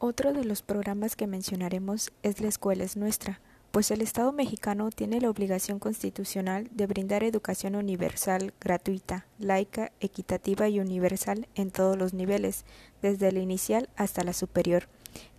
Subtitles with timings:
[0.00, 3.40] Otro de los programas que mencionaremos es La Escuela es Nuestra,
[3.72, 10.68] pues el Estado mexicano tiene la obligación constitucional de brindar educación universal, gratuita, laica, equitativa
[10.68, 12.64] y universal en todos los niveles,
[13.02, 14.88] desde la inicial hasta la superior.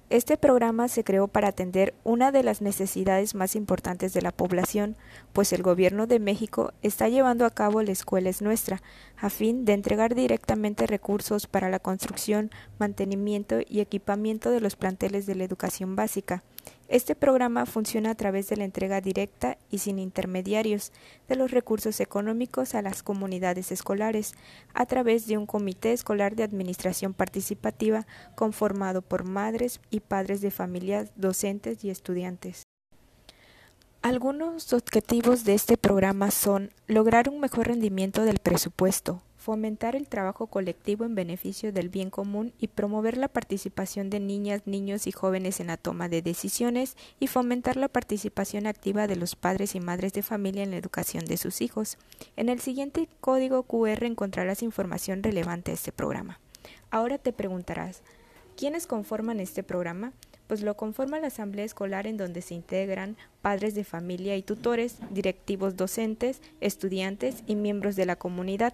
[0.10, 4.96] Este programa se creó para atender una de las necesidades más importantes de la población,
[5.34, 8.82] pues el Gobierno de México está llevando a cabo la Escuela es Nuestra,
[9.18, 12.50] a fin de entregar directamente recursos para la construcción,
[12.80, 16.42] mantenimiento y equipamiento de los planteles de la educación básica.
[16.90, 20.92] Este programa funciona a través de la entrega directa y sin intermediarios
[21.28, 24.34] de los recursos económicos a las comunidades escolares,
[24.74, 30.50] a través de un comité escolar de administración participativa conformado por madres y padres de
[30.50, 32.64] familias, docentes y estudiantes.
[34.02, 40.48] Algunos objetivos de este programa son lograr un mejor rendimiento del presupuesto, fomentar el trabajo
[40.48, 45.62] colectivo en beneficio del bien común y promover la participación de niñas, niños y jóvenes
[45.62, 50.12] en la toma de decisiones y fomentar la participación activa de los padres y madres
[50.12, 51.98] de familia en la educación de sus hijos.
[52.36, 56.40] En el siguiente código QR encontrarás información relevante a este programa.
[56.92, 58.02] Ahora te preguntarás,
[58.58, 60.12] ¿quiénes conforman este programa?
[60.48, 64.98] Pues lo conforma la asamblea escolar en donde se integran padres de familia y tutores,
[65.12, 68.74] directivos docentes, estudiantes y miembros de la comunidad.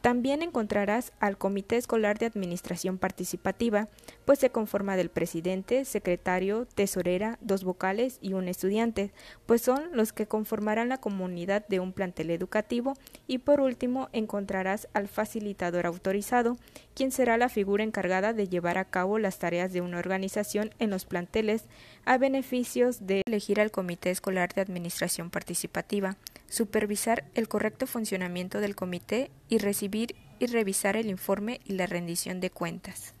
[0.00, 3.88] También encontrarás al Comité Escolar de Administración Participativa,
[4.24, 9.12] pues se conforma del presidente, secretario, tesorera, dos vocales y un estudiante,
[9.44, 12.94] pues son los que conformarán la comunidad de un plantel educativo.
[13.26, 16.56] Y por último encontrarás al facilitador autorizado,
[16.94, 20.88] quien será la figura encargada de llevar a cabo las tareas de una organización en
[20.88, 21.64] los planteles
[22.06, 26.16] a beneficios de elegir al Comité Escolar de Administración Participativa,
[26.50, 32.40] supervisar el correcto funcionamiento del comité y recibir y revisar el informe y la rendición
[32.40, 33.14] de cuentas.